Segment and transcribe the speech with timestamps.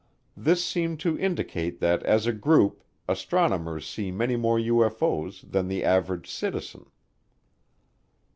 [0.35, 5.83] This seemed to indicate that as a group astronomers see many more UFO's than the
[5.83, 6.87] average citizen.